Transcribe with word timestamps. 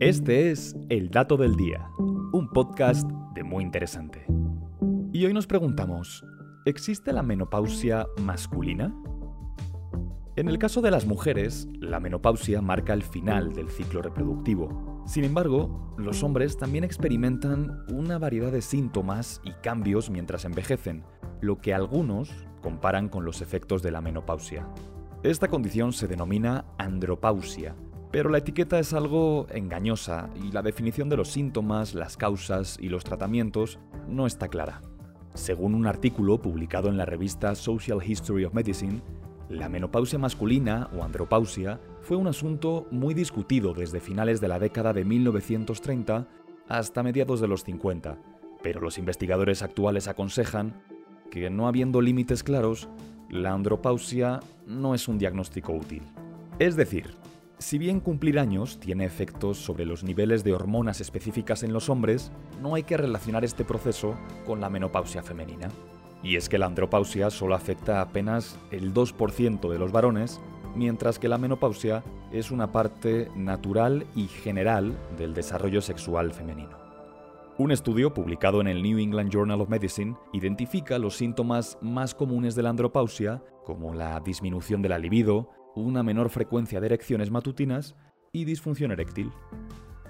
Este 0.00 0.52
es 0.52 0.76
El 0.90 1.10
Dato 1.10 1.36
del 1.36 1.56
Día, 1.56 1.90
un 1.98 2.48
podcast 2.54 3.10
de 3.34 3.42
muy 3.42 3.64
interesante. 3.64 4.24
Y 5.12 5.26
hoy 5.26 5.32
nos 5.32 5.48
preguntamos, 5.48 6.24
¿existe 6.66 7.12
la 7.12 7.24
menopausia 7.24 8.06
masculina? 8.22 8.94
En 10.36 10.48
el 10.48 10.56
caso 10.60 10.82
de 10.82 10.92
las 10.92 11.04
mujeres, 11.04 11.66
la 11.80 11.98
menopausia 11.98 12.62
marca 12.62 12.92
el 12.92 13.02
final 13.02 13.54
del 13.54 13.70
ciclo 13.70 14.00
reproductivo. 14.00 15.02
Sin 15.04 15.24
embargo, 15.24 15.92
los 15.98 16.22
hombres 16.22 16.56
también 16.56 16.84
experimentan 16.84 17.84
una 17.92 18.18
variedad 18.18 18.52
de 18.52 18.62
síntomas 18.62 19.40
y 19.42 19.50
cambios 19.64 20.10
mientras 20.10 20.44
envejecen, 20.44 21.02
lo 21.40 21.58
que 21.58 21.74
algunos 21.74 22.30
comparan 22.62 23.08
con 23.08 23.24
los 23.24 23.42
efectos 23.42 23.82
de 23.82 23.90
la 23.90 24.00
menopausia. 24.00 24.64
Esta 25.24 25.48
condición 25.48 25.92
se 25.92 26.06
denomina 26.06 26.66
andropausia, 26.78 27.74
pero 28.10 28.30
la 28.30 28.38
etiqueta 28.38 28.78
es 28.78 28.92
algo 28.92 29.46
engañosa 29.50 30.30
y 30.42 30.52
la 30.52 30.62
definición 30.62 31.08
de 31.08 31.16
los 31.16 31.28
síntomas, 31.28 31.94
las 31.94 32.16
causas 32.16 32.78
y 32.80 32.88
los 32.88 33.04
tratamientos 33.04 33.78
no 34.08 34.26
está 34.26 34.48
clara. 34.48 34.80
Según 35.34 35.74
un 35.74 35.86
artículo 35.86 36.40
publicado 36.40 36.88
en 36.88 36.96
la 36.96 37.04
revista 37.04 37.54
Social 37.54 38.00
History 38.04 38.44
of 38.44 38.54
Medicine, 38.54 39.02
la 39.48 39.68
menopausia 39.68 40.18
masculina 40.18 40.90
o 40.96 41.02
andropausia 41.02 41.80
fue 42.02 42.16
un 42.16 42.26
asunto 42.26 42.86
muy 42.90 43.14
discutido 43.14 43.74
desde 43.74 44.00
finales 44.00 44.40
de 44.40 44.48
la 44.48 44.58
década 44.58 44.92
de 44.92 45.04
1930 45.04 46.26
hasta 46.68 47.02
mediados 47.02 47.40
de 47.40 47.48
los 47.48 47.64
50, 47.64 48.18
pero 48.62 48.80
los 48.80 48.98
investigadores 48.98 49.62
actuales 49.62 50.08
aconsejan 50.08 50.82
que 51.30 51.50
no 51.50 51.68
habiendo 51.68 52.00
límites 52.00 52.42
claros, 52.42 52.88
la 53.30 53.52
andropausia 53.52 54.40
no 54.66 54.94
es 54.94 55.08
un 55.08 55.18
diagnóstico 55.18 55.72
útil. 55.72 56.02
Es 56.58 56.76
decir, 56.76 57.14
si 57.58 57.76
bien 57.78 58.00
cumplir 58.00 58.38
años 58.38 58.78
tiene 58.78 59.04
efectos 59.04 59.58
sobre 59.58 59.84
los 59.84 60.04
niveles 60.04 60.44
de 60.44 60.52
hormonas 60.52 61.00
específicas 61.00 61.62
en 61.64 61.72
los 61.72 61.88
hombres, 61.88 62.30
no 62.62 62.74
hay 62.74 62.84
que 62.84 62.96
relacionar 62.96 63.44
este 63.44 63.64
proceso 63.64 64.14
con 64.46 64.60
la 64.60 64.70
menopausia 64.70 65.22
femenina. 65.22 65.68
Y 66.22 66.36
es 66.36 66.48
que 66.48 66.58
la 66.58 66.66
andropausia 66.66 67.30
solo 67.30 67.54
afecta 67.54 68.00
apenas 68.00 68.58
el 68.70 68.94
2% 68.94 69.70
de 69.70 69.78
los 69.78 69.92
varones, 69.92 70.40
mientras 70.76 71.18
que 71.18 71.28
la 71.28 71.38
menopausia 71.38 72.04
es 72.32 72.50
una 72.50 72.70
parte 72.70 73.28
natural 73.34 74.06
y 74.14 74.28
general 74.28 74.96
del 75.16 75.34
desarrollo 75.34 75.80
sexual 75.80 76.32
femenino. 76.32 76.78
Un 77.58 77.72
estudio 77.72 78.14
publicado 78.14 78.60
en 78.60 78.68
el 78.68 78.82
New 78.82 79.00
England 79.00 79.32
Journal 79.32 79.60
of 79.60 79.68
Medicine 79.68 80.16
identifica 80.32 80.96
los 80.98 81.16
síntomas 81.16 81.76
más 81.80 82.14
comunes 82.14 82.54
de 82.54 82.62
la 82.62 82.70
andropausia, 82.70 83.42
como 83.64 83.94
la 83.94 84.20
disminución 84.20 84.80
de 84.80 84.90
la 84.90 84.98
libido, 84.98 85.50
una 85.74 86.02
menor 86.02 86.30
frecuencia 86.30 86.80
de 86.80 86.86
erecciones 86.86 87.30
matutinas 87.30 87.94
y 88.32 88.44
disfunción 88.44 88.92
eréctil. 88.92 89.30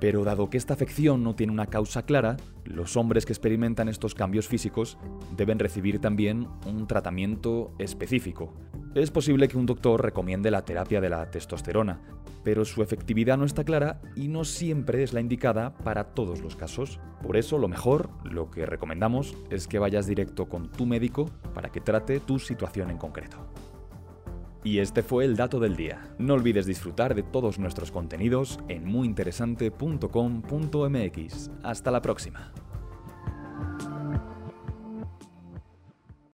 Pero 0.00 0.24
dado 0.24 0.50
que 0.50 0.58
esta 0.58 0.74
afección 0.74 1.22
no 1.22 1.34
tiene 1.34 1.52
una 1.52 1.66
causa 1.66 2.04
clara, 2.04 2.36
los 2.64 2.96
hombres 2.96 3.24
que 3.24 3.32
experimentan 3.32 3.88
estos 3.88 4.14
cambios 4.14 4.48
físicos 4.48 4.98
deben 5.36 5.58
recibir 5.58 6.00
también 6.00 6.48
un 6.66 6.86
tratamiento 6.86 7.72
específico. 7.78 8.52
Es 8.94 9.10
posible 9.10 9.48
que 9.48 9.56
un 9.56 9.66
doctor 9.66 10.02
recomiende 10.02 10.50
la 10.50 10.64
terapia 10.64 11.00
de 11.00 11.08
la 11.08 11.30
testosterona, 11.30 12.00
pero 12.44 12.64
su 12.64 12.82
efectividad 12.82 13.38
no 13.38 13.44
está 13.44 13.64
clara 13.64 14.00
y 14.14 14.28
no 14.28 14.44
siempre 14.44 15.02
es 15.02 15.12
la 15.12 15.20
indicada 15.20 15.74
para 15.78 16.14
todos 16.14 16.40
los 16.40 16.54
casos. 16.54 17.00
Por 17.22 17.36
eso 17.36 17.58
lo 17.58 17.68
mejor, 17.68 18.10
lo 18.24 18.50
que 18.50 18.66
recomendamos, 18.66 19.34
es 19.50 19.66
que 19.66 19.78
vayas 19.78 20.06
directo 20.06 20.48
con 20.48 20.70
tu 20.70 20.86
médico 20.86 21.30
para 21.54 21.70
que 21.70 21.80
trate 21.80 22.20
tu 22.20 22.38
situación 22.38 22.90
en 22.90 22.98
concreto. 22.98 23.38
Y 24.64 24.78
este 24.78 25.02
fue 25.02 25.26
el 25.26 25.36
dato 25.36 25.60
del 25.60 25.76
día. 25.76 26.08
No 26.18 26.32
olvides 26.34 26.66
disfrutar 26.66 27.14
de 27.14 27.22
todos 27.22 27.58
nuestros 27.58 27.92
contenidos 27.92 28.58
en 28.68 28.86
muyinteresante.com.mx. 28.86 31.50
Hasta 31.62 31.90
la 31.90 32.00
próxima. 32.00 32.50